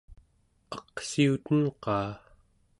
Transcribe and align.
aqsiuten-qaa? 0.77 2.09